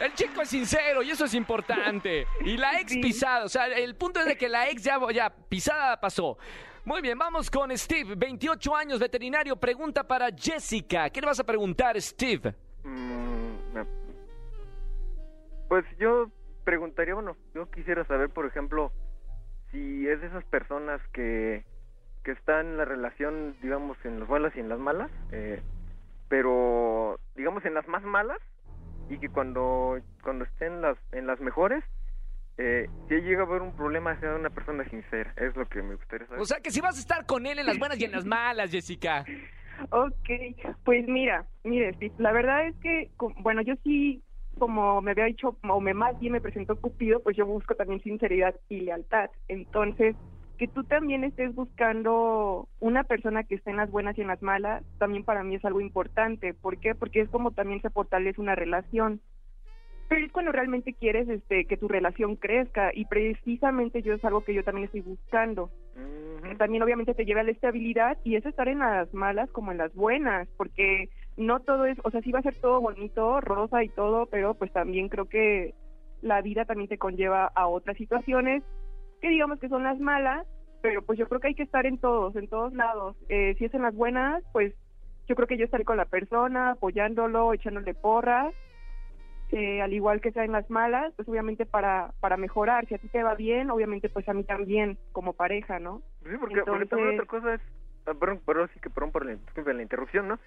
el 0.00 0.14
chico 0.14 0.40
es 0.40 0.48
sincero 0.48 1.02
y 1.02 1.10
eso 1.10 1.26
es 1.26 1.34
importante. 1.34 2.26
Y 2.40 2.56
la 2.56 2.80
ex 2.80 2.94
pisada, 2.96 3.44
o 3.44 3.48
sea, 3.50 3.66
el 3.66 3.94
punto 3.96 4.20
es 4.20 4.26
de 4.26 4.38
que 4.38 4.48
la 4.48 4.70
ex 4.70 4.82
ya, 4.82 4.98
ya 5.12 5.28
pisada 5.28 6.00
pasó. 6.00 6.38
Muy 6.86 7.00
bien, 7.00 7.18
vamos 7.18 7.50
con 7.50 7.74
Steve, 7.78 8.14
28 8.14 8.76
años, 8.76 9.00
veterinario. 9.00 9.56
Pregunta 9.56 10.04
para 10.04 10.28
Jessica. 10.36 11.08
¿Qué 11.08 11.22
le 11.22 11.26
vas 11.26 11.40
a 11.40 11.44
preguntar, 11.44 11.98
Steve? 11.98 12.54
Mm, 12.82 13.78
pues 15.68 15.86
yo 15.98 16.30
preguntaría, 16.64 17.14
bueno, 17.14 17.38
yo 17.54 17.70
quisiera 17.70 18.04
saber, 18.04 18.28
por 18.28 18.44
ejemplo, 18.44 18.92
si 19.72 20.06
es 20.06 20.20
de 20.20 20.26
esas 20.26 20.44
personas 20.44 21.00
que, 21.14 21.64
que 22.22 22.32
están 22.32 22.66
en 22.66 22.76
la 22.76 22.84
relación, 22.84 23.56
digamos, 23.62 23.96
en 24.04 24.20
las 24.20 24.28
buenas 24.28 24.54
y 24.54 24.60
en 24.60 24.68
las 24.68 24.78
malas, 24.78 25.10
eh, 25.32 25.62
pero, 26.28 27.18
digamos, 27.34 27.64
en 27.64 27.72
las 27.72 27.88
más 27.88 28.02
malas, 28.02 28.38
y 29.08 29.18
que 29.18 29.30
cuando, 29.30 29.98
cuando 30.22 30.44
estén 30.44 30.82
las, 30.82 30.98
en 31.12 31.26
las 31.26 31.40
mejores, 31.40 31.82
eh, 32.58 32.88
si 33.08 33.14
llega 33.16 33.42
a 33.42 33.46
haber 33.46 33.62
un 33.62 33.74
problema, 33.74 34.18
sea 34.20 34.34
una 34.34 34.50
persona 34.50 34.84
sincera, 34.88 35.32
es 35.36 35.56
lo 35.56 35.66
que 35.68 35.82
me 35.82 35.96
gustaría 35.96 36.26
saber. 36.26 36.40
O 36.42 36.44
sea, 36.44 36.60
que 36.60 36.70
si 36.70 36.80
vas 36.80 36.96
a 36.96 37.00
estar 37.00 37.26
con 37.26 37.46
él 37.46 37.58
en 37.58 37.66
las 37.66 37.78
buenas 37.78 37.98
y 38.00 38.04
en 38.04 38.12
las 38.12 38.24
malas, 38.24 38.70
Jessica. 38.70 39.24
Ok, 39.90 40.30
pues 40.84 41.06
mira, 41.08 41.46
mire, 41.64 41.96
la 42.18 42.30
verdad 42.30 42.68
es 42.68 42.76
que, 42.76 43.10
bueno, 43.40 43.60
yo 43.62 43.74
sí, 43.82 44.22
como 44.58 45.02
me 45.02 45.10
había 45.10 45.24
dicho, 45.24 45.56
o 45.68 45.80
me 45.80 45.94
más 45.94 46.18
bien 46.20 46.32
me 46.32 46.40
presentó 46.40 46.76
Cupido, 46.80 47.20
pues 47.20 47.36
yo 47.36 47.44
busco 47.44 47.74
también 47.74 48.00
sinceridad 48.02 48.54
y 48.68 48.82
lealtad. 48.82 49.30
Entonces, 49.48 50.14
que 50.58 50.68
tú 50.68 50.84
también 50.84 51.24
estés 51.24 51.54
buscando 51.54 52.68
una 52.80 53.04
persona 53.04 53.42
que 53.42 53.56
esté 53.56 53.70
en 53.70 53.78
las 53.78 53.90
buenas 53.90 54.16
y 54.16 54.20
en 54.20 54.28
las 54.28 54.42
malas, 54.42 54.84
también 54.98 55.24
para 55.24 55.42
mí 55.42 55.56
es 55.56 55.64
algo 55.64 55.80
importante. 55.80 56.54
¿Por 56.54 56.78
qué? 56.78 56.94
Porque 56.94 57.20
es 57.20 57.28
como 57.28 57.50
también 57.50 57.82
se 57.82 57.90
fortalece 57.90 58.40
una 58.40 58.54
relación. 58.54 59.20
Pero 60.08 60.26
es 60.26 60.32
cuando 60.32 60.52
realmente 60.52 60.92
quieres 60.92 61.28
este, 61.28 61.64
que 61.64 61.76
tu 61.76 61.88
relación 61.88 62.36
crezca 62.36 62.90
y 62.94 63.06
precisamente 63.06 64.02
yo 64.02 64.14
es 64.14 64.24
algo 64.24 64.44
que 64.44 64.54
yo 64.54 64.62
también 64.62 64.84
estoy 64.84 65.00
buscando 65.00 65.70
que 66.48 66.54
también 66.56 66.82
obviamente 66.82 67.14
te 67.14 67.24
lleva 67.24 67.40
a 67.40 67.44
la 67.44 67.50
estabilidad 67.50 68.18
y 68.24 68.36
es 68.36 68.46
estar 68.46 68.68
en 68.68 68.80
las 68.80 69.12
malas 69.14 69.50
como 69.50 69.72
en 69.72 69.78
las 69.78 69.94
buenas, 69.94 70.48
porque 70.56 71.08
no 71.36 71.60
todo 71.60 71.86
es, 71.86 71.98
o 72.04 72.10
sea, 72.10 72.20
sí 72.20 72.30
va 72.32 72.40
a 72.40 72.42
ser 72.42 72.54
todo 72.54 72.80
bonito, 72.80 73.40
rosa 73.40 73.82
y 73.82 73.88
todo, 73.88 74.26
pero 74.26 74.54
pues 74.54 74.72
también 74.72 75.08
creo 75.08 75.26
que 75.26 75.74
la 76.22 76.42
vida 76.42 76.64
también 76.64 76.88
te 76.88 76.98
conlleva 76.98 77.50
a 77.54 77.66
otras 77.66 77.96
situaciones 77.96 78.62
que 79.20 79.28
digamos 79.30 79.58
que 79.58 79.68
son 79.68 79.84
las 79.84 79.98
malas, 79.98 80.46
pero 80.82 81.02
pues 81.02 81.18
yo 81.18 81.26
creo 81.28 81.40
que 81.40 81.48
hay 81.48 81.54
que 81.54 81.62
estar 81.62 81.86
en 81.86 81.98
todos, 81.98 82.36
en 82.36 82.48
todos 82.48 82.74
lados. 82.74 83.16
Eh, 83.28 83.54
si 83.58 83.64
es 83.64 83.74
en 83.74 83.82
las 83.82 83.94
buenas, 83.94 84.44
pues 84.52 84.74
yo 85.26 85.34
creo 85.34 85.48
que 85.48 85.56
yo 85.56 85.64
estaré 85.64 85.84
con 85.84 85.96
la 85.96 86.04
persona, 86.04 86.72
apoyándolo, 86.72 87.54
echándole 87.54 87.94
porras, 87.94 88.54
eh, 89.52 89.82
al 89.82 89.92
igual 89.92 90.20
que 90.20 90.32
sea 90.32 90.44
en 90.44 90.52
las 90.52 90.68
malas, 90.70 91.12
pues 91.16 91.28
obviamente 91.28 91.66
para, 91.66 92.12
para 92.20 92.36
mejorar. 92.36 92.86
Si 92.86 92.94
a 92.94 92.98
ti 92.98 93.08
te 93.08 93.22
va 93.22 93.34
bien, 93.34 93.70
obviamente 93.70 94.08
pues 94.08 94.28
a 94.28 94.34
mí 94.34 94.44
también, 94.44 94.98
como 95.12 95.32
pareja, 95.32 95.78
¿no? 95.78 96.02
Sí, 96.22 96.36
porque, 96.40 96.62
porque 96.64 96.86
también 96.86 97.10
Entonces- 97.10 97.14
otra 97.20 97.26
cosa 97.26 97.54
es, 97.54 97.60
ah, 98.06 98.14
perdón, 98.18 98.40
perdón, 98.44 98.70
sí 98.74 98.80
que 98.80 98.90
perdón 98.90 99.12
por 99.12 99.26
la, 99.26 99.82
interrupción, 99.82 100.28
¿no? 100.28 100.38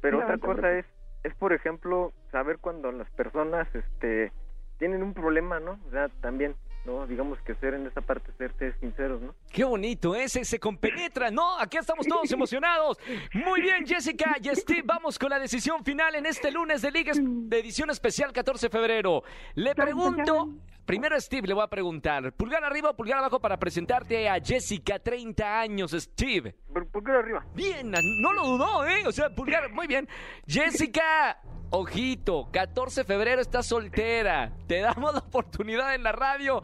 Pero 0.00 0.18
No, 0.18 0.24
otra 0.24 0.36
no 0.36 0.42
cosa 0.42 0.78
es, 0.78 0.86
es 1.24 1.34
por 1.34 1.52
ejemplo, 1.52 2.12
saber 2.30 2.58
cuando 2.58 2.92
las 2.92 3.10
personas, 3.10 3.66
este, 3.74 4.32
tienen 4.78 5.02
un 5.02 5.14
problema, 5.14 5.60
¿no? 5.60 5.78
O 5.86 5.90
sea, 5.90 6.08
también, 6.20 6.54
¿no? 6.86 7.06
Digamos 7.06 7.38
que 7.40 7.54
ser 7.56 7.74
en 7.74 7.86
esa 7.86 8.00
parte, 8.00 8.30
ser, 8.38 8.52
ser 8.58 8.78
sinceros, 8.80 9.20
¿no? 9.20 9.34
Qué 9.50 9.64
bonito, 9.64 10.14
¿eh? 10.14 10.28
Se, 10.28 10.44
se 10.44 10.58
compenetra, 10.58 11.30
¿no? 11.30 11.58
Aquí 11.58 11.76
estamos 11.76 12.06
todos 12.06 12.30
emocionados. 12.30 12.98
Muy 13.34 13.60
bien, 13.60 13.86
Jessica 13.86 14.36
y 14.40 14.54
Steve, 14.54 14.82
vamos 14.84 15.18
con 15.18 15.30
la 15.30 15.38
decisión 15.38 15.84
final 15.84 16.14
en 16.14 16.26
este 16.26 16.50
lunes 16.50 16.82
de 16.82 16.90
Liga 16.90 17.12
de 17.14 17.58
edición 17.58 17.90
especial 17.90 18.32
14 18.32 18.66
de 18.66 18.70
febrero. 18.70 19.22
Le 19.54 19.74
pregunto, 19.74 20.48
primero 20.84 21.16
a 21.16 21.20
Steve 21.20 21.48
le 21.48 21.54
voy 21.54 21.64
a 21.64 21.68
preguntar, 21.68 22.32
pulgar 22.32 22.64
arriba 22.64 22.90
o 22.90 22.96
pulgar 22.96 23.18
abajo 23.18 23.40
para 23.40 23.58
presentarte 23.58 24.28
a 24.28 24.40
Jessica, 24.40 24.98
30 24.98 25.60
años, 25.60 25.92
Steve. 25.92 26.54
¿Por, 26.72 26.86
por 26.88 27.04
qué 27.04 27.12
de 27.12 27.18
arriba? 27.18 27.46
Bien, 27.54 27.90
no 27.90 28.32
lo 28.32 28.46
dudó, 28.46 28.86
¿eh? 28.86 29.06
O 29.06 29.12
sea, 29.12 29.30
pulgar, 29.30 29.72
muy 29.72 29.86
bien. 29.86 30.08
Jessica, 30.46 31.40
ojito, 31.70 32.48
14 32.52 33.00
de 33.00 33.04
febrero 33.04 33.40
estás 33.40 33.66
soltera. 33.66 34.52
Te 34.66 34.80
damos 34.80 35.12
la 35.12 35.20
oportunidad 35.20 35.94
en 35.94 36.02
la 36.02 36.12
radio 36.12 36.62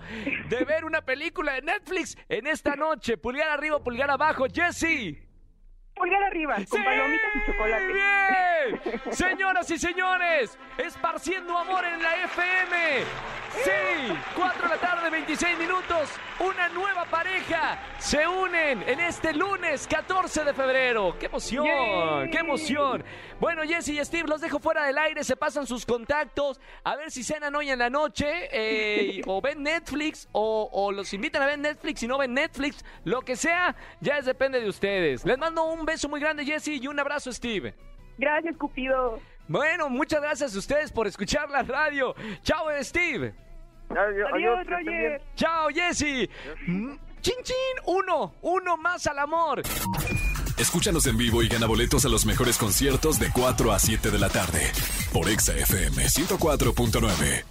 de 0.49 0.65
ver 0.65 0.85
una 0.85 1.03
película 1.03 1.55
de 1.55 1.63
Netflix 1.63 2.17
en 2.29 2.47
esta 2.47 2.77
noche. 2.77 3.17
Pulgar 3.17 3.49
arriba, 3.49 3.79
pulgar 3.83 4.11
abajo, 4.11 4.47
Jesse. 4.53 5.19
Pulgar 5.95 6.23
arriba, 6.23 6.55
con 6.55 6.67
¡Sí! 6.67 6.85
palomitas 6.85 7.37
y 7.37 7.51
chocolate. 7.53 7.87
¡Bien! 7.87 8.52
Señoras 9.11 9.71
y 9.71 9.79
señores, 9.79 10.59
esparciendo 10.79 11.57
amor 11.57 11.85
en 11.85 12.03
la 12.03 12.25
FM. 12.25 13.05
Sí, 13.65 14.15
4 14.35 14.63
de 14.63 14.69
la 14.69 14.81
tarde, 14.81 15.11
26 15.11 15.59
minutos. 15.59 16.09
Una 16.41 16.69
nueva 16.71 17.05
pareja 17.05 17.79
se 17.99 18.27
unen 18.27 18.83
en 18.89 19.01
este 19.01 19.35
lunes 19.35 19.87
14 19.87 20.45
de 20.45 20.55
febrero. 20.55 21.17
¡Qué 21.19 21.27
emoción! 21.27 21.67
¡Yay! 21.67 22.31
¡Qué 22.31 22.39
emoción! 22.39 23.05
Bueno, 23.39 23.63
Jesse 23.63 23.89
y 23.89 24.05
Steve, 24.05 24.29
los 24.29 24.41
dejo 24.41 24.59
fuera 24.59 24.87
del 24.87 24.97
aire, 24.97 25.23
se 25.23 25.37
pasan 25.37 25.67
sus 25.67 25.85
contactos, 25.85 26.61
a 26.85 26.97
ver 26.97 27.11
si 27.11 27.23
cenan 27.23 27.55
hoy 27.55 27.71
en 27.71 27.79
la 27.79 27.91
noche, 27.91 28.49
eh, 28.53 29.21
o 29.27 29.41
ven 29.41 29.63
Netflix, 29.63 30.29
o, 30.33 30.71
o 30.73 30.93
los 30.93 31.13
invitan 31.13 31.43
a 31.43 31.47
ver 31.47 31.59
Netflix, 31.59 32.03
y 32.03 32.09
no 32.09 32.19
ven 32.19 32.33
Netflix, 32.35 32.85
lo 33.05 33.21
que 33.21 33.37
sea, 33.37 33.75
ya 34.01 34.19
es 34.19 34.25
depende 34.25 34.61
de 34.61 34.69
ustedes. 34.69 35.25
Les 35.25 35.37
mando 35.37 35.65
un 35.65 35.85
beso 35.85 36.09
muy 36.09 36.21
grande, 36.21 36.45
Jesse, 36.45 36.69
y 36.69 36.87
un 36.87 36.99
abrazo, 36.99 37.33
Steve. 37.33 37.75
Gracias, 38.19 38.57
Cupido. 38.57 39.21
Bueno, 39.49 39.89
muchas 39.89 40.21
gracias 40.21 40.55
a 40.55 40.59
ustedes 40.59 40.93
por 40.93 41.07
escuchar 41.07 41.51
la 41.51 41.63
radio. 41.63 42.15
Chao, 42.43 42.67
Steve. 42.83 43.35
Adiós, 43.91 44.31
Adiós. 44.33 44.67
Roger. 44.67 45.23
Chao, 45.35 45.69
Jesse. 45.69 46.29
Mm, 46.67 46.95
Chin, 47.23 47.37
chin, 47.45 47.55
uno, 47.87 48.35
uno 48.43 48.77
más 48.77 49.07
al 49.07 49.21
amor. 49.21 49.63
Escúchanos 50.59 51.07
en 51.07 51.17
vivo 51.17 51.41
y 51.43 51.49
gana 51.49 51.67
boletos 51.67 52.05
a 52.05 52.09
los 52.09 52.27
mejores 52.27 52.59
conciertos 52.59 53.21
de 53.21 53.31
4 53.33 53.73
a 53.73 53.79
7 53.79 54.11
de 54.11 54.19
la 54.19 54.29
tarde 54.29 54.73
por 55.13 55.29
Exa 55.29 55.55
FM 55.55 56.05
104.9. 56.05 57.45